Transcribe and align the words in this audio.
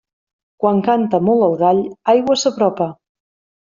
Quan 0.63 0.81
canta 0.87 1.21
molt 1.29 1.47
el 1.51 1.55
gall, 1.63 1.85
aigua 2.19 2.43
s'apropa. 2.47 2.93